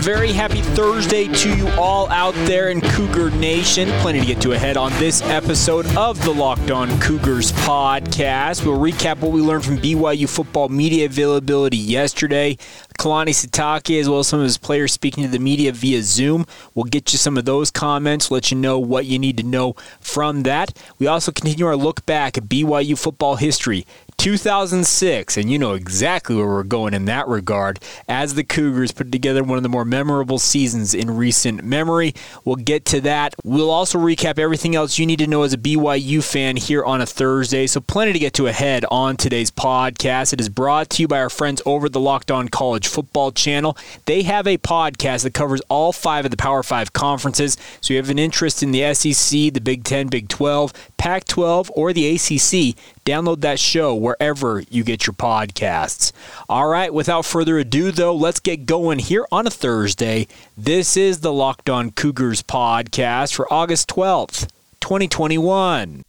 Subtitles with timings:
[0.00, 3.86] Very happy Thursday to you all out there in Cougar Nation.
[4.00, 8.64] Plenty to get to ahead on this episode of the Locked On Cougars podcast.
[8.64, 12.56] We'll recap what we learned from BYU football media availability yesterday.
[12.98, 16.46] Kalani Sitake, as well as some of his players speaking to the media via Zoom.
[16.74, 19.74] We'll get you some of those comments, let you know what you need to know
[20.00, 20.76] from that.
[20.98, 23.86] We also continue our look back at BYU football history.
[24.20, 29.10] 2006, and you know exactly where we're going in that regard, as the Cougars put
[29.10, 32.12] together one of the more memorable seasons in recent memory.
[32.44, 33.34] We'll get to that.
[33.44, 37.00] We'll also recap everything else you need to know as a BYU fan here on
[37.00, 40.34] a Thursday, so plenty to get to ahead on today's podcast.
[40.34, 43.74] It is brought to you by our friends over the Locked On College Football channel.
[44.04, 47.96] They have a podcast that covers all five of the Power Five conferences, so you
[47.96, 52.06] have an interest in the SEC, the Big Ten, Big 12, Pac 12, or the
[52.16, 56.12] ACC, download that show wherever you get your podcasts.
[56.48, 60.26] All right, without further ado, though, let's get going here on a Thursday.
[60.56, 64.48] This is the Locked On Cougars podcast for August 12th,
[64.80, 66.02] 2021.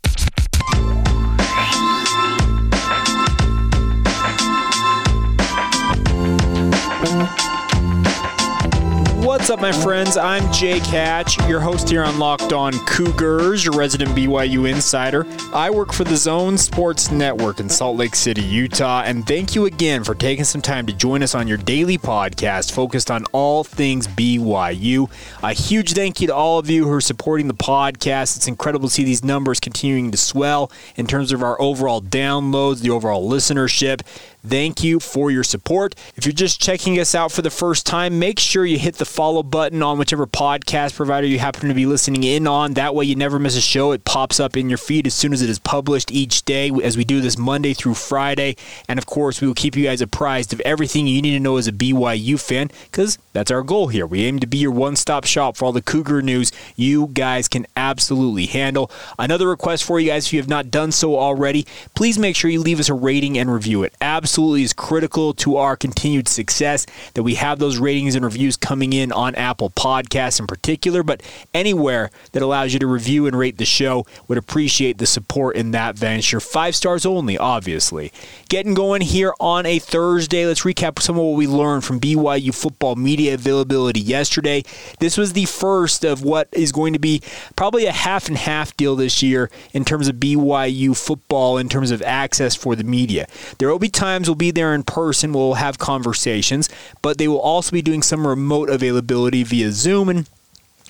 [9.41, 10.17] What's up, my friends?
[10.17, 15.25] I'm Jake Hatch, your host here on Locked On Cougars, your resident BYU insider.
[15.51, 19.65] I work for the Zone Sports Network in Salt Lake City, Utah, and thank you
[19.65, 23.63] again for taking some time to join us on your daily podcast focused on all
[23.63, 25.09] things BYU.
[25.41, 28.37] A huge thank you to all of you who are supporting the podcast.
[28.37, 32.81] It's incredible to see these numbers continuing to swell in terms of our overall downloads,
[32.81, 34.01] the overall listenership.
[34.45, 35.95] Thank you for your support.
[36.15, 39.05] If you're just checking us out for the first time, make sure you hit the
[39.05, 42.73] follow button on whichever podcast provider you happen to be listening in on.
[42.73, 43.93] That way, you never miss a show.
[43.93, 46.97] It pops up in your feed as soon as it is published each day, as
[46.97, 48.57] we do this Monday through Friday.
[48.87, 51.55] And of course, we will keep you guys apprised of everything you need to know
[51.55, 54.05] as a BYU fan, because that's our goal here.
[54.05, 57.47] We aim to be your one stop shop for all the Cougar news you guys
[57.47, 58.91] can absolutely handle.
[59.17, 61.65] Another request for you guys, if you have not done so already,
[61.95, 63.93] please make sure you leave us a rating and review it.
[64.01, 68.93] Absolutely is critical to our continued success that we have those ratings and reviews coming
[68.93, 71.21] in on Apple Podcasts in particular, but
[71.53, 74.05] anywhere that allows you to review and rate the show.
[74.27, 76.39] Would appreciate the support in that venture.
[76.39, 78.11] Five stars only, obviously.
[78.49, 80.45] Getting going here on a Thursday.
[80.45, 84.63] Let's recap some of what we learned from BYU football media availability yesterday.
[84.99, 87.21] This was the first of what is going to be
[87.55, 91.91] probably a half and half deal this year in terms of BYU football, in terms
[91.91, 93.27] of access for the media.
[93.59, 95.31] There will be times we'll be there in person.
[95.31, 96.69] We'll have conversations,
[97.03, 99.10] but they will also be doing some remote availability
[99.43, 100.29] via Zoom and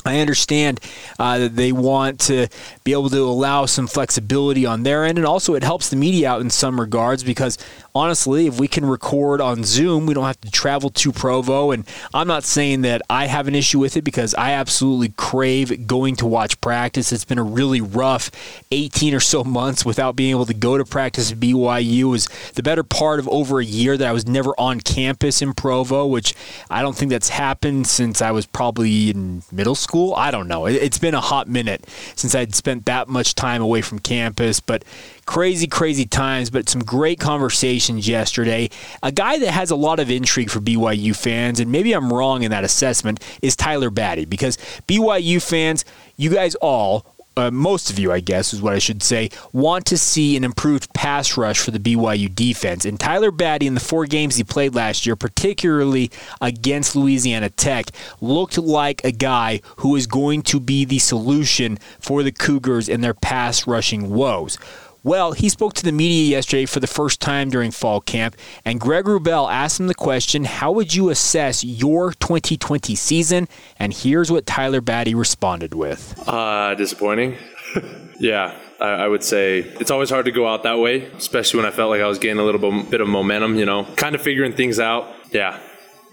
[0.06, 0.80] I understand
[1.20, 2.48] uh, that they want to
[2.84, 6.30] be able to allow some flexibility on their end, and also it helps the media
[6.30, 7.58] out in some regards because
[7.94, 11.72] honestly, if we can record on Zoom, we don't have to travel to Provo.
[11.72, 15.88] And I'm not saying that I have an issue with it because I absolutely crave
[15.88, 17.12] going to watch practice.
[17.12, 18.32] It's been a really rough
[18.72, 22.00] 18 or so months without being able to go to practice at BYU.
[22.00, 25.42] It was the better part of over a year that I was never on campus
[25.42, 26.34] in Provo, which
[26.70, 30.14] I don't think that's happened since I was probably in middle school.
[30.16, 30.66] I don't know.
[30.66, 31.86] It's been a hot minute
[32.16, 34.84] since I'd spent that much time away from campus, but
[35.32, 38.70] crazy, crazy times, but some great conversations yesterday.
[39.02, 42.44] A guy that has a lot of intrigue for BYU fans, and maybe I'm wrong
[42.44, 44.58] in that assessment, is Tyler Batty because
[44.90, 45.86] BYU fans,
[46.18, 47.06] you guys all
[47.38, 50.44] uh, most of you, I guess, is what I should say, want to see an
[50.44, 52.84] improved pass rush for the BYU defense.
[52.84, 57.86] And Tyler Batty, in the four games he played last year, particularly against Louisiana Tech,
[58.20, 63.02] looked like a guy who is going to be the solution for the Cougars and
[63.02, 64.58] their pass rushing woes.
[65.04, 68.80] Well, he spoke to the media yesterday for the first time during fall camp, and
[68.80, 73.48] Greg Wrubell asked him the question How would you assess your 2020 season?
[73.80, 77.36] And here's what Tyler Batty responded with uh, Disappointing.
[78.20, 81.66] yeah, I, I, would say it's always hard to go out that way, especially when
[81.66, 84.22] I felt like I was getting a little bit of momentum, you know, kind of
[84.22, 85.12] figuring things out.
[85.32, 85.60] Yeah,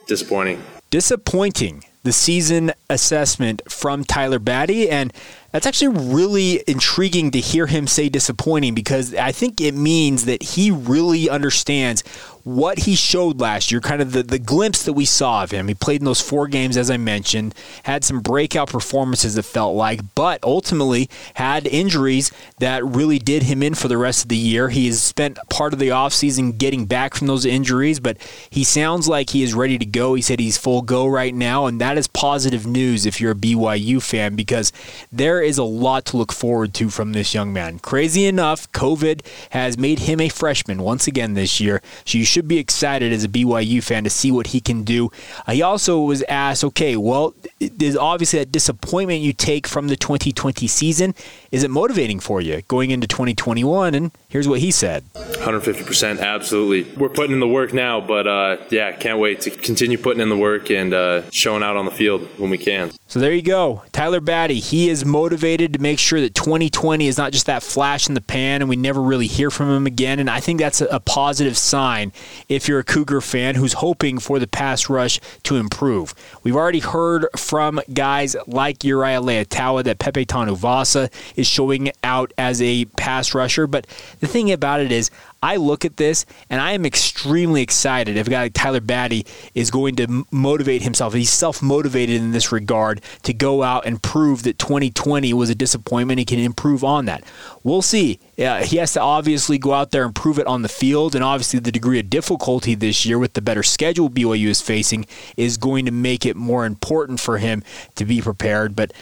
[0.06, 0.62] disappointing.
[0.91, 4.88] Disappointing the season assessment from Tyler Batty.
[4.88, 5.12] And
[5.50, 10.42] That's actually really intriguing to hear him say disappointing because I think it means that
[10.42, 12.04] he really understands
[12.48, 15.68] what he showed last year, kind of the, the glimpse that we saw of him.
[15.68, 19.76] He played in those four games, as I mentioned, had some breakout performances, it felt
[19.76, 24.36] like, but ultimately had injuries that really did him in for the rest of the
[24.36, 24.70] year.
[24.70, 28.16] He has spent part of the offseason getting back from those injuries, but
[28.48, 30.14] he sounds like he is ready to go.
[30.14, 33.34] He said he's full go right now, and that is positive news if you're a
[33.34, 34.72] BYU fan because
[35.12, 37.78] there is a lot to look forward to from this young man.
[37.78, 42.38] Crazy enough, COVID has made him a freshman once again this year, so you should
[42.38, 45.11] should be excited as a BYU fan to see what he can do.
[45.44, 49.96] Uh, he also was asked, okay, well, there's obviously that disappointment you take from the
[49.96, 51.17] 2020 season.
[51.50, 53.93] Is it motivating for you going into 2021?
[53.93, 56.94] And here's what he said 150%, absolutely.
[56.94, 60.29] We're putting in the work now, but uh, yeah, can't wait to continue putting in
[60.29, 62.93] the work and uh, showing out on the field when we can.
[63.08, 63.82] So there you go.
[63.91, 68.06] Tyler Batty, he is motivated to make sure that 2020 is not just that flash
[68.06, 70.20] in the pan and we never really hear from him again.
[70.20, 72.12] And I think that's a, a positive sign
[72.49, 76.15] if you're a Cougar fan who's hoping for the pass rush to improve.
[76.43, 82.61] We've already heard from guys like Uriah Leiataua that Pepe Tanuvasa is showing out as
[82.62, 83.67] a pass rusher.
[83.67, 83.87] But
[84.20, 85.11] the thing about it is,
[85.41, 89.25] I look at this and I am extremely excited if a guy like Tyler Batty
[89.55, 91.15] is going to motivate himself.
[91.15, 95.55] He's self motivated in this regard to go out and prove that 2020 was a
[95.55, 96.19] disappointment.
[96.19, 97.23] He can improve on that.
[97.62, 98.19] We'll see.
[98.37, 101.61] He has to obviously go out there and prove it on the field, and obviously
[101.61, 105.06] the degree of difficulty this year with the better schedule BYU is facing
[105.37, 107.62] is going to make it more important for him
[107.96, 108.75] to be prepared.
[108.76, 108.93] But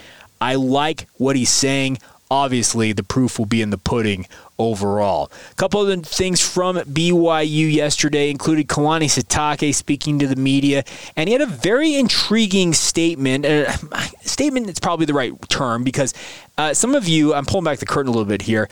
[0.40, 1.98] I like what he's saying
[2.30, 4.26] obviously the proof will be in the pudding
[4.58, 5.30] overall.
[5.50, 11.28] A couple of things from BYU yesterday included Kalani Sitake speaking to the media, and
[11.28, 13.44] he had a very intriguing statement.
[13.44, 13.70] Uh,
[14.22, 16.14] statement is probably the right term because
[16.58, 18.68] uh, some of you, I'm pulling back the curtain a little bit here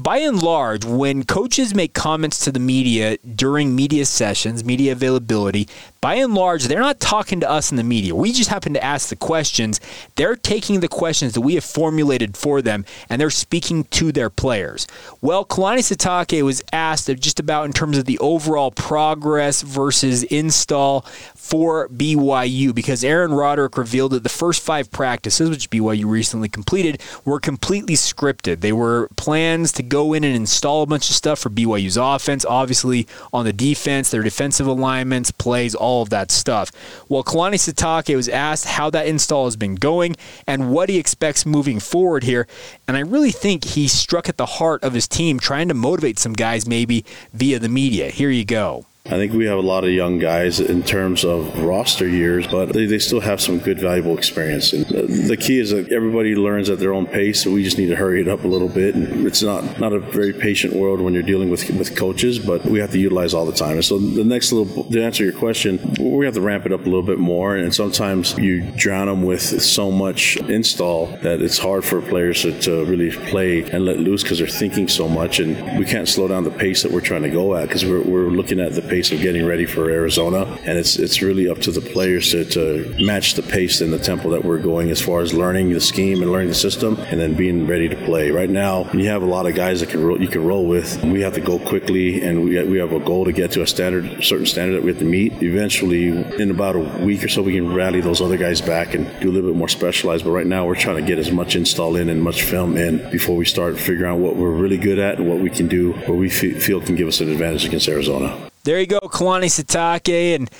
[0.00, 5.68] by and large, when coaches make comments to the media during media sessions, media availability,
[6.00, 8.14] by and large, they're not talking to us in the media.
[8.14, 9.78] We just happen to ask the questions.
[10.16, 14.30] They're taking the questions that we have formulated for them and they're speaking to their
[14.30, 14.86] players.
[15.20, 21.02] Well, Kalani Sitake was asked just about in terms of the overall progress versus install
[21.34, 27.02] for BYU because Aaron Roderick revealed that the first five practices, which BYU recently completed,
[27.26, 28.60] were completely scripted.
[28.60, 32.46] They were plans to go in and install a bunch of stuff for BYU's offense,
[32.46, 36.70] obviously on the defense, their defensive alignments, plays, all of that stuff.
[37.10, 40.16] Well, Kalani Sitake was asked how that install has been going
[40.46, 42.46] and what he expects moving forward here.
[42.88, 46.18] And I really think he struck at the heart of his team, trying to motivate
[46.18, 47.04] some guys maybe
[47.34, 48.10] via the media.
[48.10, 48.86] Here you go.
[49.06, 52.74] I think we have a lot of young guys in terms of roster years, but
[52.74, 54.74] they, they still have some good, valuable experience.
[54.74, 57.86] And the key is that everybody learns at their own pace, so we just need
[57.86, 58.94] to hurry it up a little bit.
[58.94, 62.64] And it's not, not a very patient world when you're dealing with, with coaches, but
[62.66, 63.72] we have to utilize all the time.
[63.72, 66.82] And so the next little, to answer your question, we have to ramp it up
[66.82, 67.56] a little bit more.
[67.56, 72.60] And sometimes you drown them with so much install that it's hard for players to,
[72.60, 75.40] to really play and let loose because they're thinking so much.
[75.40, 78.02] And we can't slow down the pace that we're trying to go at because we're,
[78.02, 81.58] we're looking at the pace of getting ready for Arizona, and it's it's really up
[81.58, 85.00] to the players to, to match the pace and the tempo that we're going as
[85.00, 88.30] far as learning the scheme and learning the system, and then being ready to play.
[88.30, 91.02] Right now, you have a lot of guys that can roll, you can roll with.
[91.02, 93.66] We have to go quickly, and we we have a goal to get to a
[93.66, 95.42] standard, certain standard that we have to meet.
[95.42, 99.06] Eventually, in about a week or so, we can rally those other guys back and
[99.20, 100.24] do a little bit more specialized.
[100.24, 103.10] But right now, we're trying to get as much install in and much film in
[103.10, 105.92] before we start figuring out what we're really good at and what we can do,
[105.92, 110.34] what we feel can give us an advantage against Arizona there you go, Kalani Sitake.
[110.34, 110.50] And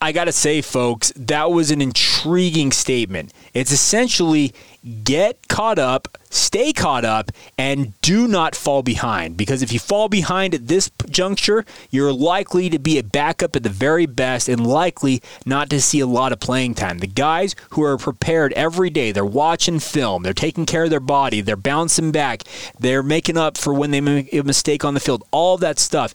[0.00, 3.32] I got to say, folks, that was an intriguing statement.
[3.52, 4.54] It's essentially
[5.02, 9.36] get caught up, stay caught up, and do not fall behind.
[9.36, 13.62] Because if you fall behind at this juncture, you're likely to be a backup at
[13.62, 16.98] the very best and likely not to see a lot of playing time.
[16.98, 21.00] The guys who are prepared every day, they're watching film, they're taking care of their
[21.00, 22.42] body, they're bouncing back,
[22.78, 26.14] they're making up for when they make a mistake on the field, all that stuff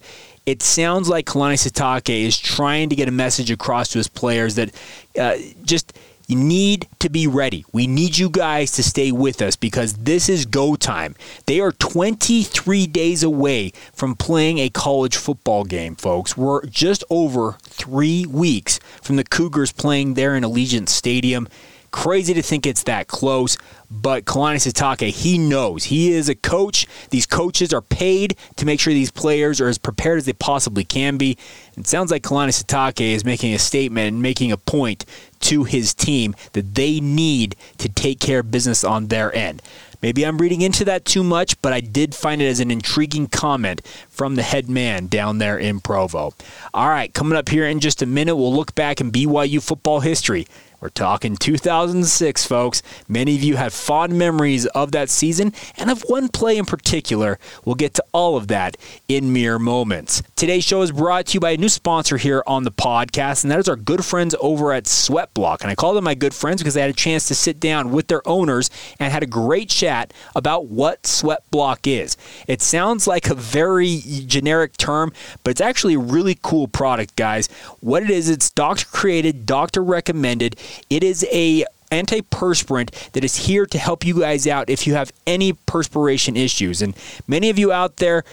[0.50, 4.56] it sounds like Kalani Sitake is trying to get a message across to his players
[4.56, 4.74] that
[5.20, 5.94] uh, just
[6.28, 7.66] you need to be ready.
[7.72, 11.16] We need you guys to stay with us because this is go time.
[11.46, 16.36] They are 23 days away from playing a college football game, folks.
[16.36, 21.48] We're just over three weeks from the Cougars playing there in Allegiant Stadium.
[21.92, 23.58] Crazy to think it's that close,
[23.90, 25.86] but Kalani Sitake, he knows.
[25.86, 26.86] He is a coach.
[27.10, 30.84] These coaches are paid to make sure these players are as prepared as they possibly
[30.84, 31.38] can be.
[31.76, 35.06] It sounds like Kalani Sitake is making a statement and making a point
[35.42, 39.62] to his team that they need to take care of business on their end.
[40.02, 43.28] Maybe I'm reading into that too much, but I did find it as an intriguing
[43.28, 46.34] comment from the head man down there in Provo.
[46.74, 50.00] All right, coming up here in just a minute, we'll look back in BYU football
[50.00, 50.48] history.
[50.82, 52.82] We're talking 2006, folks.
[53.10, 57.38] Many of you have fond memories of that season and of one play in particular.
[57.66, 58.78] We'll get to all of that
[59.10, 60.24] in mere moments.
[60.38, 63.52] Today's show is brought to you by a new sponsor here on the podcast, and
[63.52, 65.64] that is our good friends over at Sweatblock.
[65.64, 67.92] And I call them my good friends because I had a chance to sit down
[67.92, 68.70] with their owners
[69.02, 72.16] and had a great chat about what Sweatblock is.
[72.48, 75.12] It sounds like a very generic term,
[75.44, 77.50] but it's actually a really cool product, guys.
[77.82, 80.56] What it is, it's doctor created, doctor recommended.
[80.90, 85.12] It is a antiperspirant that is here to help you guys out if you have
[85.26, 86.82] any perspiration issues.
[86.82, 86.96] And
[87.28, 88.24] many of you out there,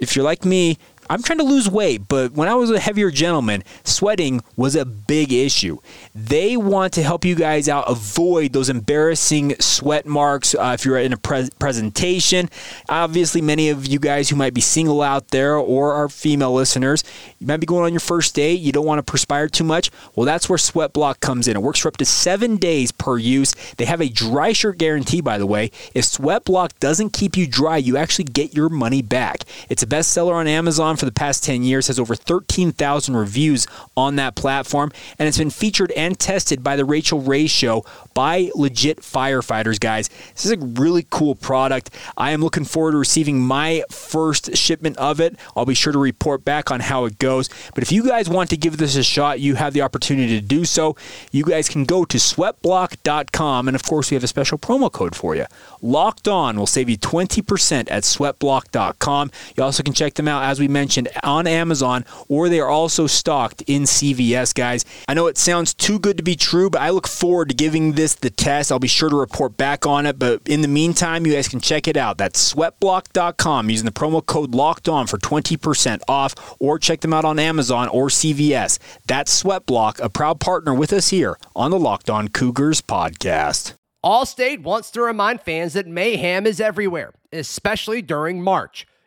[0.00, 0.78] if you're like me,
[1.10, 4.84] I'm trying to lose weight, but when I was a heavier gentleman, sweating was a
[4.84, 5.78] big issue.
[6.14, 10.98] They want to help you guys out avoid those embarrassing sweat marks uh, if you're
[10.98, 12.48] in a pre- presentation.
[12.88, 17.04] Obviously, many of you guys who might be single out there or are female listeners,
[17.38, 19.90] you might be going on your first date, you don't want to perspire too much.
[20.14, 21.56] Well, that's where Sweat Block comes in.
[21.56, 23.54] It works for up to seven days per use.
[23.76, 25.70] They have a dry shirt guarantee, by the way.
[25.94, 29.44] If Sweat Block doesn't keep you dry, you actually get your money back.
[29.68, 34.16] It's a bestseller on Amazon for the past 10 years, has over 13,000 reviews on
[34.16, 37.84] that platform, and it's been featured and tested by the Rachael Ray Show
[38.14, 40.08] by legit firefighters, guys.
[40.34, 41.90] This is a really cool product.
[42.16, 45.36] I am looking forward to receiving my first shipment of it.
[45.56, 47.48] I'll be sure to report back on how it goes.
[47.74, 50.46] But if you guys want to give this a shot, you have the opportunity to
[50.46, 50.96] do so.
[51.32, 55.16] You guys can go to sweatblock.com, and of course, we have a special promo code
[55.16, 55.46] for you.
[55.82, 59.30] Locked On will save you 20% at sweatblock.com.
[59.56, 60.83] You also can check them out, as we mentioned,
[61.22, 64.84] on Amazon, or they are also stocked in CVS, guys.
[65.08, 67.92] I know it sounds too good to be true, but I look forward to giving
[67.92, 68.72] this the test.
[68.72, 71.60] I'll be sure to report back on it, but in the meantime, you guys can
[71.60, 72.18] check it out.
[72.18, 77.24] That's sweatblock.com using the promo code locked on for 20% off, or check them out
[77.24, 78.78] on Amazon or CVS.
[79.06, 83.74] That's Sweatblock, a proud partner with us here on the Locked On Cougars podcast.
[84.04, 88.86] Allstate wants to remind fans that mayhem is everywhere, especially during March.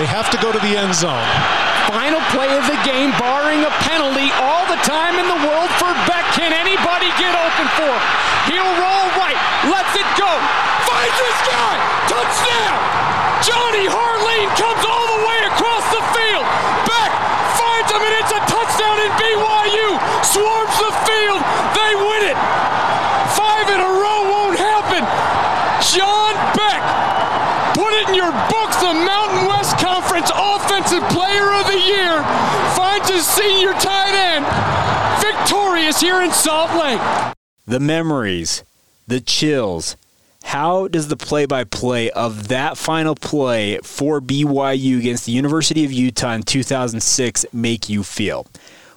[0.00, 1.28] They have to go to the end zone.
[1.92, 5.92] Final play of the game, barring a penalty, all the time in the world for
[6.08, 6.24] Beck.
[6.32, 8.02] Can anybody get open for him?
[8.48, 10.32] He'll roll right, lets it go,
[10.88, 11.76] finds this guy,
[12.08, 12.76] touchdown!
[13.44, 16.46] Johnny Harline comes all the way across the field.
[16.88, 17.12] Beck
[17.60, 19.88] finds him, and it's a touchdown in BYU.
[20.26, 21.42] Swarms the field,
[21.76, 22.38] they win it.
[23.36, 25.04] Five in a row won't happen.
[25.84, 26.82] John Beck,
[27.74, 28.82] put it in your books.
[28.82, 32.22] The Mountain West Conference Offensive Player of the Year
[32.74, 34.42] finds his senior tight end
[35.22, 37.34] victorious here in Salt Lake.
[37.68, 38.64] The memories,
[39.06, 39.96] the chills.
[40.42, 45.84] How does the play by play of that final play for BYU against the University
[45.84, 48.48] of Utah in 2006 make you feel?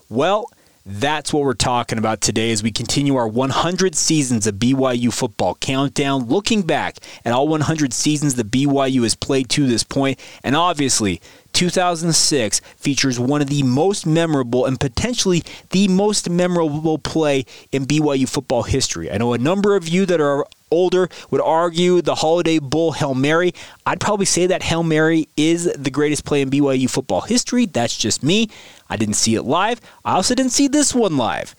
[0.10, 0.50] Well,
[0.88, 5.54] that's what we're talking about today as we continue our 100 seasons of BYU football
[5.54, 10.56] countdown, looking back at all 100 seasons that BYU has played to this point, and
[10.56, 11.22] obviously
[11.56, 18.28] 2006 features one of the most memorable and potentially the most memorable play in BYU
[18.28, 19.10] football history.
[19.10, 23.16] I know a number of you that are older would argue the Holiday Bowl Hail
[23.16, 23.54] Mary.
[23.86, 27.66] I'd probably say that Hail Mary is the greatest play in BYU football history.
[27.66, 28.50] That's just me.
[28.90, 29.80] I didn't see it live.
[30.04, 31.56] I also didn't see this one live.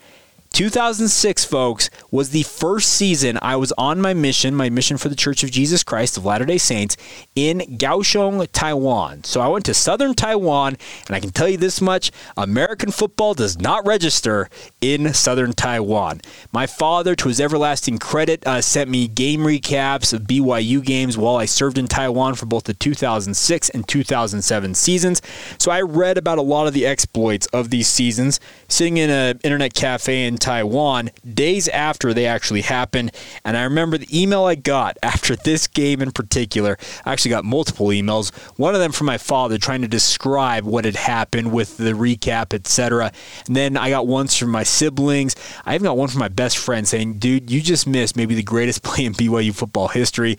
[0.57, 5.15] 2006, folks, was the first season I was on my mission, my mission for the
[5.15, 6.97] Church of Jesus Christ of Latter day Saints
[7.35, 9.23] in Kaohsiung, Taiwan.
[9.25, 13.35] So I went to southern Taiwan, and I can tell you this much American football
[13.35, 14.49] does not register
[14.81, 16.23] in southern Taiwan.
[16.53, 21.37] My father, to his everlasting credit, uh, sent me game recaps of BYU games while
[21.37, 25.21] I served in Taiwan for both the 2006 and 2007 seasons.
[25.59, 29.39] So I read about a lot of the exploits of these seasons, sitting in an
[29.45, 33.11] internet cafe in Taiwan days after they actually happened.
[33.45, 36.79] And I remember the email I got after this game in particular.
[37.05, 38.33] I actually got multiple emails.
[38.57, 42.55] One of them from my father trying to describe what had happened with the recap,
[42.55, 43.11] etc.
[43.49, 45.35] And then I got ones from my siblings.
[45.65, 48.45] I even got one from my best friend saying, dude, you just missed maybe the
[48.45, 50.37] greatest play in BYU football history.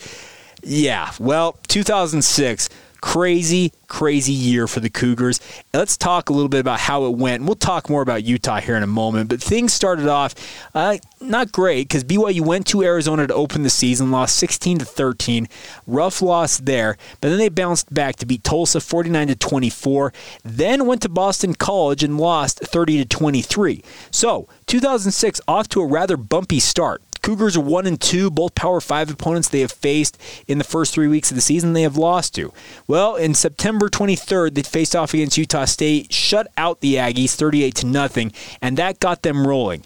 [0.63, 2.69] Yeah, well, 2006
[3.07, 5.39] crazy, crazy year for the Cougars.
[5.73, 7.41] Let's talk a little bit about how it went.
[7.43, 10.35] We'll talk more about Utah here in a moment, but things started off
[10.75, 14.85] uh, not great because BYU went to Arizona to open the season, lost 16 to
[14.85, 15.47] 13,
[15.87, 20.11] rough loss there, but then they bounced back to beat Tulsa 49 to 24,
[20.43, 23.85] then went to Boston College and lost 30 to 23.
[24.11, 27.01] So 2006 off to a rather bumpy start.
[27.27, 30.17] Cougars are one and two, both Power Five opponents they have faced
[30.47, 32.53] in the first three weeks of the season they have lost to.
[32.87, 37.75] Well, in September 23rd, they faced off against Utah State, shut out the Aggies 38
[37.75, 38.31] to nothing,
[38.61, 39.83] and that got them rolling.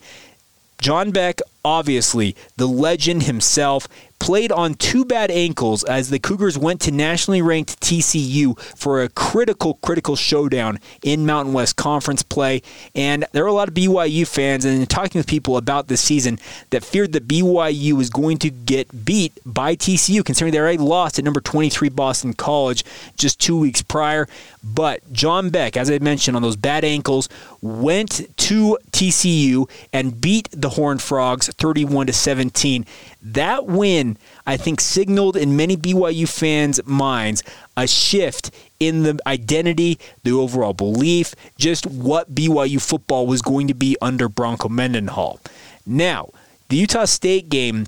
[0.80, 3.88] John Beck, obviously the legend himself,
[4.22, 9.10] played on two bad ankles as the Cougars went to nationally ranked TCU for a
[9.10, 12.62] critical, critical showdown in Mountain West Conference play.
[12.94, 16.38] And there were a lot of BYU fans and talking with people about this season
[16.70, 21.18] that feared that BYU was going to get beat by TCU, considering they already lost
[21.18, 22.86] at number 23 Boston College
[23.18, 24.28] just two weeks prior.
[24.64, 27.28] But John Beck, as I mentioned, on those bad ankles,
[27.62, 32.86] went to TCU and beat the Horned Frogs 31 to 17.
[33.22, 37.44] That win, I think, signaled in many BYU fans' minds
[37.78, 43.74] a shift in the identity, the overall belief, just what BYU football was going to
[43.74, 45.40] be under Bronco Mendenhall.
[45.86, 46.30] Now,
[46.70, 47.86] the Utah State game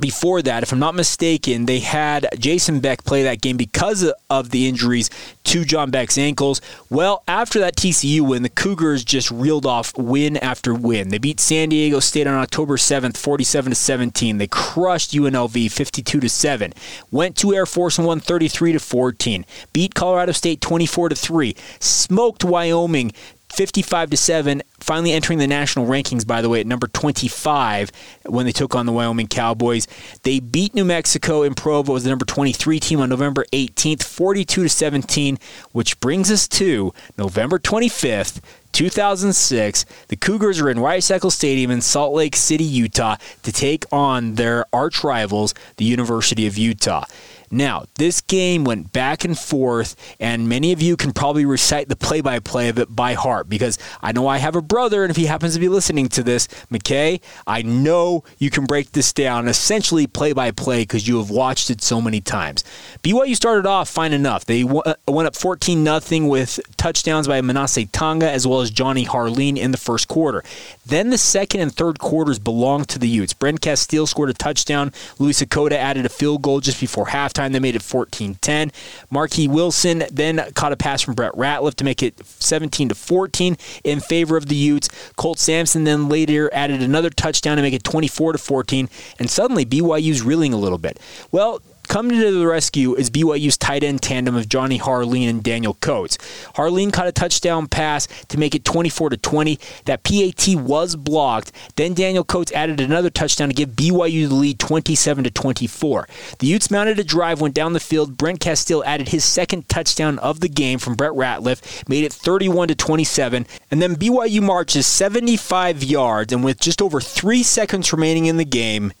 [0.00, 4.50] before that, if I'm not mistaken, they had Jason Beck play that game because of
[4.50, 5.10] the injuries
[5.44, 6.60] to John Beck's ankles.
[6.88, 11.10] Well, after that TCU win, the Cougars just reeled off win after win.
[11.10, 14.38] They beat San Diego State on October 7th, 47 to 17.
[14.38, 16.72] They crushed UNLV 52 to 7.
[17.10, 19.44] Went to Air Force and won 33 to 14.
[19.72, 21.56] Beat Colorado State 24 to 3.
[21.78, 23.12] Smoked Wyoming
[23.60, 27.92] 55 to 7 finally entering the national rankings by the way at number 25
[28.24, 29.86] when they took on the Wyoming Cowboys
[30.22, 34.62] they beat New Mexico in Provo as the number 23 team on November 18th 42
[34.62, 35.38] to 17
[35.72, 38.40] which brings us to November 25th
[38.72, 43.84] 2006, the Cougars are in Rice Eccles Stadium in Salt Lake City, Utah, to take
[43.90, 47.04] on their arch rivals, the University of Utah.
[47.50, 51.96] Now, this game went back and forth, and many of you can probably recite the
[51.96, 55.10] play by play of it by heart because I know I have a brother, and
[55.10, 59.12] if he happens to be listening to this, McKay, I know you can break this
[59.12, 62.62] down essentially play by play because you have watched it so many times.
[63.02, 64.44] BYU started off fine enough.
[64.44, 69.04] They uh, went up 14 0 with touchdowns by Manase Tonga as well as Johnny
[69.04, 70.44] Harline in the first quarter.
[70.86, 73.32] Then the second and third quarters belonged to the Utes.
[73.32, 74.92] Brent Casteel scored a touchdown.
[75.18, 78.72] Louie Sakoda added a field goal just before halftime They made it 14 10.
[79.10, 83.56] Marquis Wilson then caught a pass from Brett Ratliff to make it 17 to 14
[83.84, 84.88] in favor of the Utes.
[85.16, 88.88] Colt Sampson then later added another touchdown to make it 24 to 14.
[89.18, 90.98] And suddenly BYU's reeling a little bit.
[91.32, 95.74] Well, Coming to the rescue is BYU's tight end tandem of Johnny Harline and Daniel
[95.74, 96.18] Coats.
[96.54, 99.58] Harline caught a touchdown pass to make it 24 to 20.
[99.86, 101.50] That PAT was blocked.
[101.74, 106.06] Then Daniel Coats added another touchdown to give BYU the lead 27 to 24.
[106.38, 108.16] The Utes mounted a drive, went down the field.
[108.16, 112.68] Brent Casteel added his second touchdown of the game from Brett Ratliff, made it 31
[112.68, 113.48] to 27.
[113.72, 118.44] And then BYU marches 75 yards, and with just over three seconds remaining in the
[118.44, 118.92] game,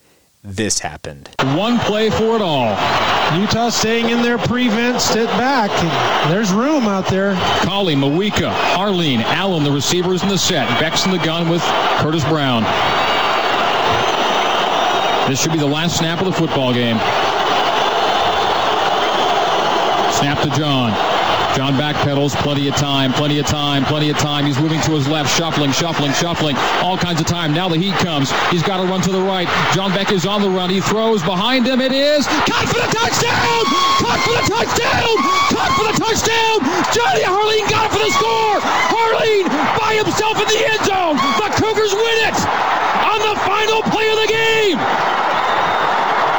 [0.42, 1.28] this happened.
[1.40, 2.70] One play for it all.
[3.38, 5.70] Utah staying in their prevent, sit back.
[6.30, 7.34] There's room out there.
[7.62, 10.68] Collie, Mawika, Harline, Allen, the receivers in the set.
[10.80, 11.62] Beck's in the gun with
[11.98, 12.62] Curtis Brown.
[15.28, 16.96] This should be the last snap of the football game.
[20.12, 21.09] Snap to John.
[21.56, 24.46] John backpedals, plenty of time, plenty of time, plenty of time.
[24.46, 26.56] He's moving to his left, shuffling, shuffling, shuffling.
[26.80, 27.52] All kinds of time.
[27.52, 28.30] Now the heat comes.
[28.50, 29.48] He's got to run to the right.
[29.74, 30.70] John Beck is on the run.
[30.70, 31.80] He throws behind him.
[31.80, 33.62] It is caught for the touchdown!
[33.98, 35.14] Caught for the touchdown!
[35.50, 36.56] Caught for the touchdown!
[36.94, 38.58] Johnny Harline got it for the score!
[38.88, 41.16] Harline by himself in the end zone.
[41.18, 42.38] The Cougars win it
[43.10, 45.19] on the final play of the game.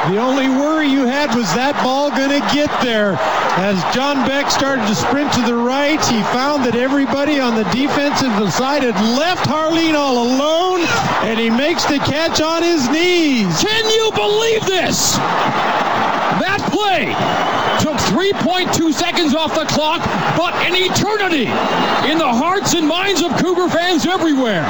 [0.08, 3.14] The only worry you had was that ball going to get there.
[3.54, 7.62] As John Beck started to sprint to the right, he found that everybody on the
[7.70, 10.82] defensive side had left Harline all alone,
[11.22, 13.62] and he makes the catch on his knees.
[13.62, 15.14] Can you believe this?
[16.42, 20.00] That play took 3.2 seconds off the clock,
[20.38, 21.50] but an eternity
[22.08, 24.62] in the hearts and minds of Cougar fans everywhere.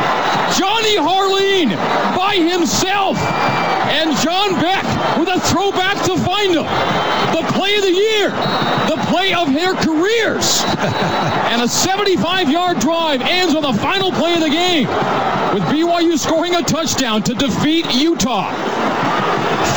[0.57, 1.77] Johnny Harline
[2.17, 3.19] by himself,
[3.93, 4.83] and John Beck
[5.19, 6.65] with a throwback to find him.
[7.37, 8.31] The play of the year,
[8.89, 10.63] the play of their careers,
[11.53, 14.89] and a 75-yard drive ends on the final play of the game
[15.53, 18.51] with BYU scoring a touchdown to defeat Utah.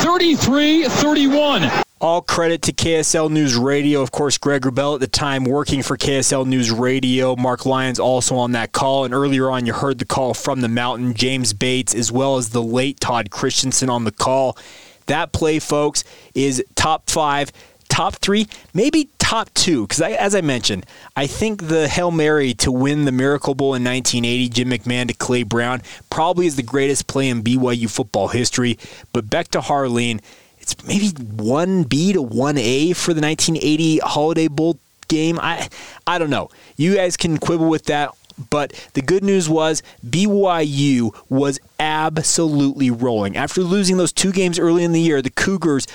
[0.02, 1.85] 33 31.
[1.98, 4.02] All credit to KSL News Radio.
[4.02, 7.34] Of course, Greg Wrubell at the time working for KSL News Radio.
[7.36, 9.06] Mark Lyons also on that call.
[9.06, 12.50] And earlier on, you heard the call from the mountain, James Bates, as well as
[12.50, 14.58] the late Todd Christensen on the call.
[15.06, 16.04] That play, folks,
[16.34, 17.50] is top five,
[17.88, 19.86] top three, maybe top two.
[19.86, 20.84] Because as I mentioned,
[21.16, 25.14] I think the Hail Mary to win the Miracle Bowl in 1980, Jim McMahon to
[25.14, 25.80] Clay Brown,
[26.10, 28.78] probably is the greatest play in BYU football history.
[29.14, 30.20] But back to Harline
[30.66, 35.38] it's maybe 1B to 1A for the 1980 Holiday Bowl game.
[35.40, 35.68] I
[36.08, 36.50] I don't know.
[36.76, 38.10] You guys can quibble with that.
[38.50, 43.34] But the good news was BYU was absolutely rolling.
[43.36, 45.86] After losing those two games early in the year, the Cougars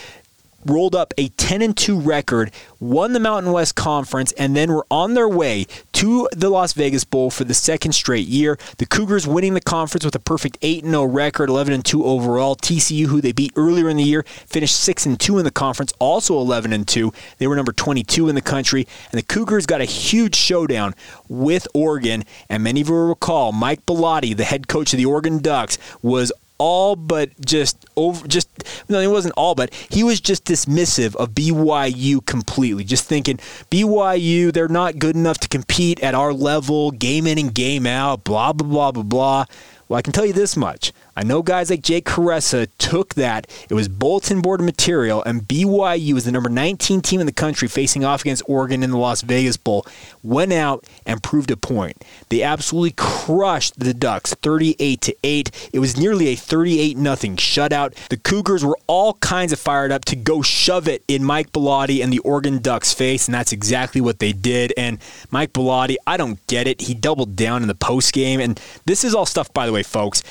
[0.66, 4.86] rolled up a 10 and 2 record, won the Mountain West Conference, and then were
[4.90, 8.58] on their way to the Las Vegas Bowl for the second straight year.
[8.78, 12.56] The Cougars winning the conference with a perfect 8 0 record, 11 and 2 overall.
[12.56, 15.94] TCU, who they beat earlier in the year, finished 6 and 2 in the conference,
[16.00, 17.14] also 11 and 2.
[17.38, 20.96] They were number 22 in the country, and the Cougars got a huge showdown
[21.30, 22.24] with Oregon.
[22.50, 25.78] And many of you will recall Mike Bellotti, the head coach of the Oregon Ducks,
[26.02, 28.48] was all but just over just
[28.88, 32.84] no it wasn't all but he was just dismissive of BYU completely.
[32.84, 33.38] Just thinking
[33.72, 38.24] BYU they're not good enough to compete at our level game in and game out
[38.24, 39.46] blah blah blah blah blah.
[39.90, 43.46] Well I can tell you this much I know guys like Jake Kuresa took that.
[43.70, 47.68] It was bulletin board material, and BYU was the number 19 team in the country
[47.68, 49.86] facing off against Oregon in the Las Vegas Bowl.
[50.24, 52.04] Went out and proved a point.
[52.30, 55.70] They absolutely crushed the Ducks 38 to 8.
[55.72, 57.94] It was nearly a 38 nothing shutout.
[58.10, 62.04] The Cougars were all kinds of fired up to go shove it in Mike Bellotti
[62.04, 64.74] and the Oregon Ducks' face, and that's exactly what they did.
[64.76, 64.98] And
[65.30, 66.82] Mike Bellotti, I don't get it.
[66.82, 69.84] He doubled down in the post game, and this is all stuff, by the way,
[69.84, 70.24] folks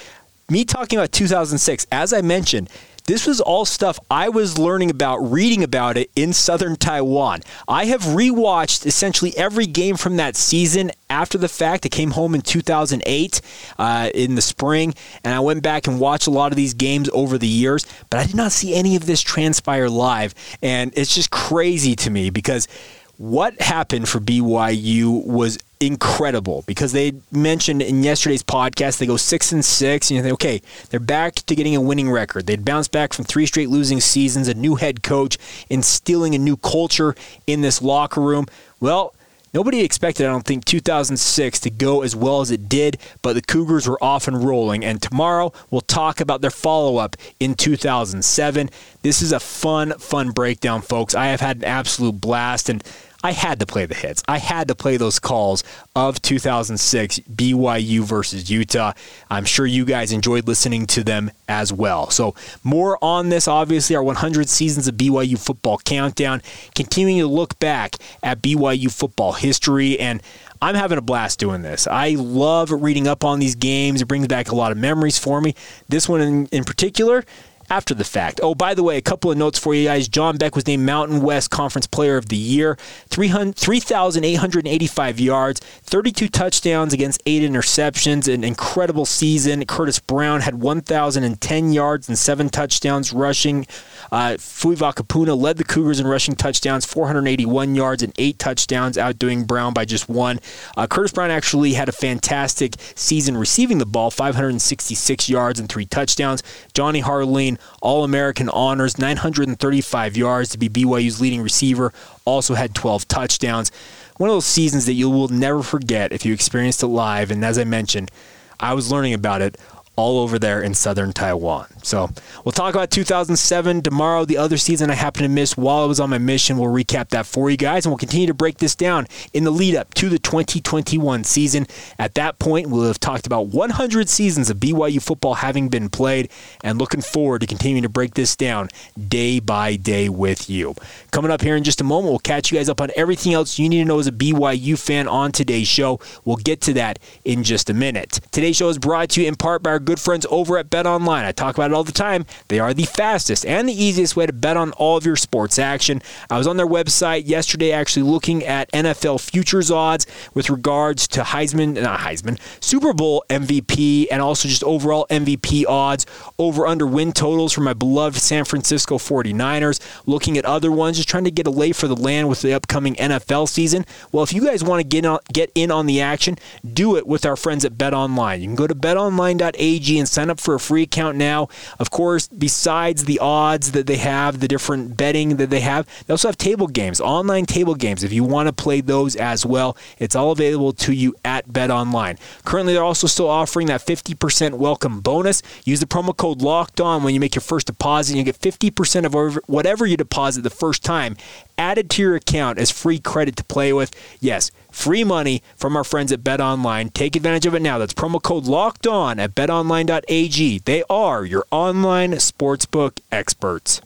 [0.50, 2.68] me talking about 2006, as I mentioned,
[3.06, 7.40] this was all stuff I was learning about, reading about it in southern Taiwan.
[7.66, 11.86] I have rewatched essentially every game from that season after the fact.
[11.86, 13.40] I came home in 2008
[13.78, 17.08] uh, in the spring, and I went back and watched a lot of these games
[17.12, 20.34] over the years, but I did not see any of this transpire live.
[20.62, 22.68] And it's just crazy to me because
[23.16, 29.50] what happened for BYU was incredible because they mentioned in yesterday's podcast they go six
[29.50, 32.92] and six and you think okay they're back to getting a winning record they'd bounced
[32.92, 35.38] back from three straight losing seasons a new head coach
[35.70, 37.14] instilling a new culture
[37.46, 38.44] in this locker room
[38.78, 39.14] well
[39.52, 43.42] Nobody expected, I don't think, 2006 to go as well as it did, but the
[43.42, 44.84] Cougars were off and rolling.
[44.84, 48.70] And tomorrow we'll talk about their follow up in 2007.
[49.02, 51.16] This is a fun, fun breakdown, folks.
[51.16, 52.68] I have had an absolute blast.
[52.68, 52.84] And
[53.22, 54.22] I had to play the hits.
[54.26, 55.62] I had to play those calls
[55.94, 58.92] of 2006 BYU versus Utah.
[59.28, 62.10] I'm sure you guys enjoyed listening to them as well.
[62.10, 66.40] So, more on this, obviously, our 100 seasons of BYU football countdown,
[66.74, 70.00] continuing to look back at BYU football history.
[70.00, 70.22] And
[70.62, 71.86] I'm having a blast doing this.
[71.86, 74.00] I love reading up on these games.
[74.00, 75.54] It brings back a lot of memories for me.
[75.88, 77.24] This one in, in particular,
[77.70, 78.40] after the fact.
[78.42, 80.08] Oh, by the way, a couple of notes for you guys.
[80.08, 82.76] John Beck was named Mountain West Conference Player of the Year.
[83.08, 88.26] 3,885 yards, 32 touchdowns against eight interceptions.
[88.32, 89.64] An incredible season.
[89.66, 93.66] Curtis Brown had 1,010 yards and seven touchdowns rushing.
[94.10, 99.44] Uh, Fui Vakapuna led the Cougars in rushing touchdowns, 481 yards and eight touchdowns, outdoing
[99.44, 100.40] Brown by just one.
[100.76, 105.86] Uh, Curtis Brown actually had a fantastic season receiving the ball, 566 yards and three
[105.86, 106.42] touchdowns.
[106.74, 111.92] Johnny Harline all American honors, 935 yards to be BYU's leading receiver,
[112.24, 113.70] also had 12 touchdowns.
[114.16, 117.30] One of those seasons that you will never forget if you experienced it live.
[117.30, 118.10] And as I mentioned,
[118.58, 119.56] I was learning about it
[119.96, 121.66] all over there in southern Taiwan.
[121.82, 122.10] So
[122.44, 126.00] we'll talk about 2007 tomorrow, the other season I happened to miss while I was
[126.00, 126.58] on my mission.
[126.58, 129.50] We'll recap that for you guys, and we'll continue to break this down in the
[129.50, 131.66] lead up to the 2021 season.
[131.98, 136.30] At that point, we'll have talked about 100 seasons of BYU football having been played,
[136.62, 138.68] and looking forward to continuing to break this down
[139.08, 140.74] day by day with you.
[141.10, 143.58] Coming up here in just a moment, we'll catch you guys up on everything else
[143.58, 146.00] you need to know as a BYU fan on today's show.
[146.24, 148.20] We'll get to that in just a minute.
[148.30, 150.86] Today's show is brought to you in part by our good friends over at Bet
[150.86, 151.24] Online.
[151.24, 152.26] I talk about it all the time.
[152.48, 155.58] They are the fastest and the easiest way to bet on all of your sports
[155.58, 156.02] action.
[156.28, 161.22] I was on their website yesterday actually looking at NFL futures odds with regards to
[161.22, 166.06] Heisman, not Heisman, Super Bowl MVP, and also just overall MVP odds
[166.38, 169.80] over under win totals for my beloved San Francisco 49ers.
[170.06, 172.52] Looking at other ones, just trying to get a lay for the land with the
[172.52, 173.84] upcoming NFL season.
[174.12, 176.36] Well, if you guys want to get on, get in on the action,
[176.72, 178.40] do it with our friends at Bet Online.
[178.40, 181.48] You can go to betonline.ag and sign up for a free account now.
[181.78, 186.12] Of course, besides the odds that they have, the different betting that they have, they
[186.12, 188.02] also have table games, online table games.
[188.02, 191.70] If you want to play those as well, it's all available to you at Bet
[191.70, 192.18] Online.
[192.44, 195.42] Currently, they're also still offering that 50% welcome bonus.
[195.64, 198.38] Use the promo code Locked On when you make your first deposit, and you get
[198.38, 201.16] 50% of whatever you deposit the first time
[201.58, 203.94] added to your account as free credit to play with.
[204.20, 206.88] Yes, free money from our friends at Bet Online.
[206.90, 207.78] Take advantage of it now.
[207.78, 210.58] That's promo code locked on at betonline.ag.
[210.60, 213.80] They are your online sportsbook experts.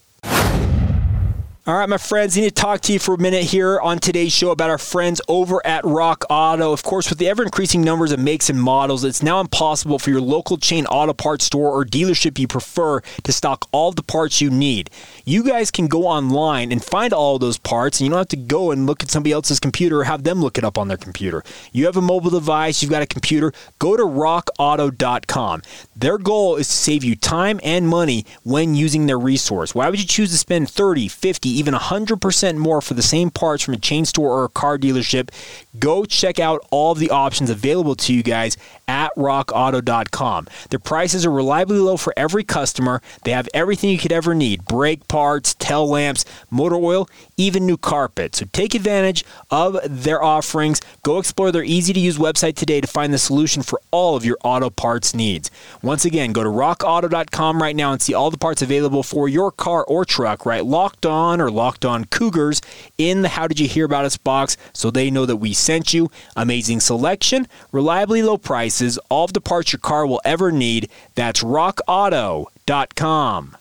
[1.66, 3.98] All right, my friends, I need to talk to you for a minute here on
[3.98, 6.74] today's show about our friends over at Rock Auto.
[6.74, 10.10] Of course, with the ever increasing numbers of makes and models, it's now impossible for
[10.10, 14.42] your local chain auto parts store or dealership you prefer to stock all the parts
[14.42, 14.90] you need.
[15.24, 18.36] You guys can go online and find all those parts, and you don't have to
[18.36, 20.98] go and look at somebody else's computer or have them look it up on their
[20.98, 21.42] computer.
[21.72, 25.62] You have a mobile device, you've got a computer, go to rockauto.com.
[25.96, 29.74] Their goal is to save you time and money when using their resource.
[29.74, 33.62] Why would you choose to spend 30, 50, even 100% more for the same parts
[33.62, 35.30] from a chain store or a car dealership,
[35.78, 40.46] go check out all of the options available to you guys at rockauto.com.
[40.70, 43.00] Their prices are reliably low for every customer.
[43.24, 47.76] They have everything you could ever need brake parts, tail lamps, motor oil, even new
[47.76, 48.34] carpet.
[48.36, 50.80] So take advantage of their offerings.
[51.02, 54.24] Go explore their easy to use website today to find the solution for all of
[54.24, 55.50] your auto parts needs.
[55.82, 59.50] Once again, go to rockauto.com right now and see all the parts available for your
[59.50, 60.64] car or truck, right?
[60.64, 62.60] Locked on or locked on Cougars
[62.98, 65.94] in the How Did You Hear About Us box so they know that we sent
[65.94, 66.10] you.
[66.36, 70.88] Amazing selection, reliably low prices, all of the parts your car will ever need.
[71.14, 73.56] That's rockauto.com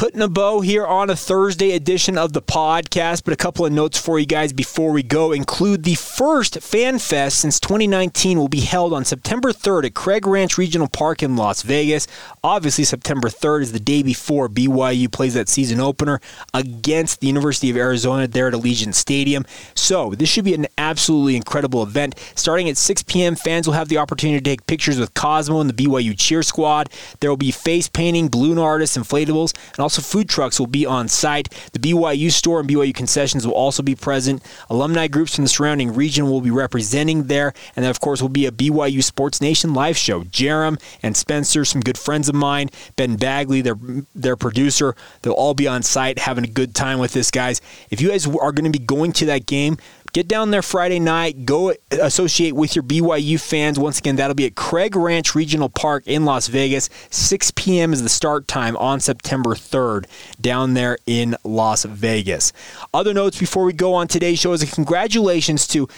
[0.00, 3.70] putting a bow here on a Thursday edition of the podcast, but a couple of
[3.70, 8.48] notes for you guys before we go include the first Fan Fest since 2019 will
[8.48, 12.06] be held on September 3rd at Craig Ranch Regional Park in Las Vegas.
[12.42, 16.18] Obviously, September 3rd is the day before BYU plays that season opener
[16.54, 19.44] against the University of Arizona there at Allegiant Stadium.
[19.74, 22.18] So, this should be an absolutely incredible event.
[22.36, 25.68] Starting at 6 p.m., fans will have the opportunity to take pictures with Cosmo and
[25.68, 26.88] the BYU cheer squad.
[27.20, 30.86] There will be face painting, balloon artists, inflatables, and also also, food trucks will be
[30.86, 31.48] on site.
[31.72, 34.40] The BYU store and BYU concessions will also be present.
[34.68, 37.52] Alumni groups from the surrounding region will be representing there.
[37.74, 40.22] And then, of course, will be a BYU Sports Nation live show.
[40.22, 43.74] Jarom and Spencer, some good friends of mine, Ben Bagley, their,
[44.14, 47.60] their producer, they'll all be on site having a good time with this, guys.
[47.90, 49.76] If you guys are going to be going to that game,
[50.12, 51.46] Get down there Friday night.
[51.46, 53.78] Go associate with your BYU fans.
[53.78, 56.90] Once again, that'll be at Craig Ranch Regional Park in Las Vegas.
[57.10, 57.92] 6 p.m.
[57.92, 59.79] is the start time on September 3rd
[60.40, 62.52] down there in Las Vegas.
[62.92, 65.88] Other notes before we go on today's show is a congratulations to,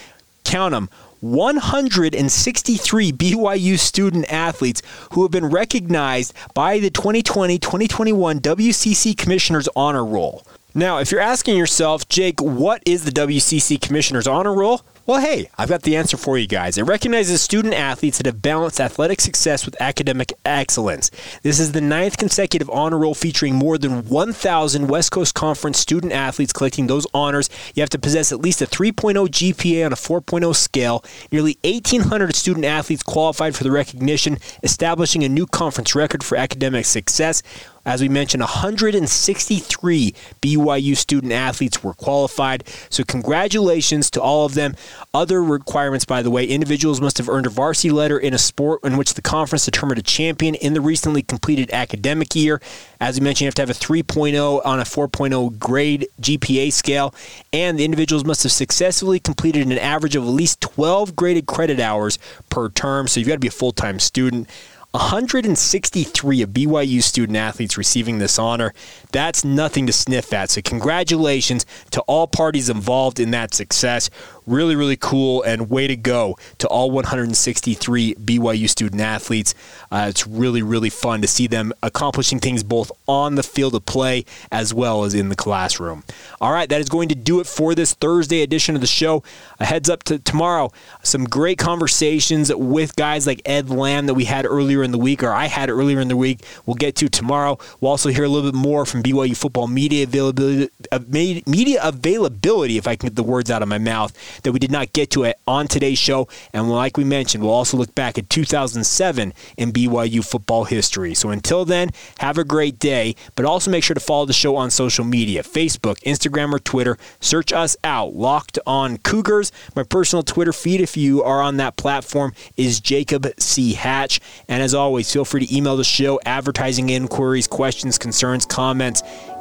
[0.44, 0.88] count them,
[1.20, 10.04] 163 BYU student athletes who have been recognized by the 2020 2021 WCC Commissioner's Honor
[10.04, 10.44] Roll.
[10.74, 14.82] Now, if you're asking yourself, Jake, what is the WCC Commissioner's Honor Roll?
[15.04, 16.78] Well, hey, I've got the answer for you guys.
[16.78, 21.10] It recognizes student athletes that have balanced athletic success with academic excellence.
[21.42, 26.12] This is the ninth consecutive honor roll featuring more than 1,000 West Coast Conference student
[26.12, 27.50] athletes collecting those honors.
[27.74, 31.04] You have to possess at least a 3.0 GPA on a 4.0 scale.
[31.32, 36.84] Nearly 1,800 student athletes qualified for the recognition, establishing a new conference record for academic
[36.84, 37.42] success.
[37.84, 42.62] As we mentioned, 163 BYU student athletes were qualified.
[42.90, 44.76] So, congratulations to all of them.
[45.14, 48.80] Other requirements, by the way, individuals must have earned a varsity letter in a sport
[48.82, 52.60] in which the conference determined a champion in the recently completed academic year.
[53.00, 57.14] As we mentioned, you have to have a 3.0 on a 4.0 grade GPA scale,
[57.52, 61.80] and the individuals must have successfully completed an average of at least 12 graded credit
[61.80, 63.06] hours per term.
[63.06, 64.48] So, you've got to be a full time student.
[64.92, 68.74] 163 of BYU student athletes receiving this honor.
[69.12, 70.50] That's nothing to sniff at.
[70.50, 74.10] So, congratulations to all parties involved in that success.
[74.44, 79.54] Really, really cool, and way to go to all 163 BYU student athletes.
[79.92, 83.86] Uh, it's really, really fun to see them accomplishing things both on the field of
[83.86, 86.02] play as well as in the classroom.
[86.40, 89.22] All right, that is going to do it for this Thursday edition of the show.
[89.60, 90.72] A heads up to tomorrow,
[91.04, 95.22] some great conversations with guys like Ed Lamb that we had earlier in the week,
[95.22, 96.40] or I had earlier in the week.
[96.66, 97.58] We'll get to tomorrow.
[97.80, 102.78] We'll also hear a little bit more from BYU football media availability, uh, media availability,
[102.78, 104.12] if I can get the words out of my mouth
[104.42, 106.28] that we did not get to it on today's show.
[106.52, 111.14] And like we mentioned, we'll also look back at 2007 in BYU football history.
[111.14, 114.56] So until then, have a great day, but also make sure to follow the show
[114.56, 116.98] on social media Facebook, Instagram, or Twitter.
[117.20, 119.52] Search us out, Locked On Cougars.
[119.74, 123.74] My personal Twitter feed, if you are on that platform, is Jacob C.
[123.74, 124.20] Hatch.
[124.48, 128.91] And as always, feel free to email the show advertising inquiries, questions, concerns, comments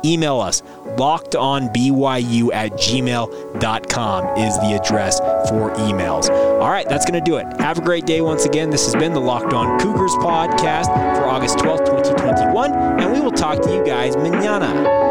[0.06, 0.62] email us
[0.98, 6.30] lockedonbyu at gmail.com is the address for emails.
[6.62, 7.46] All right, that's going to do it.
[7.60, 8.70] Have a great day once again.
[8.70, 10.86] This has been the Locked On Cougars podcast
[11.18, 15.11] for August 12th, 2021, and we will talk to you guys manana.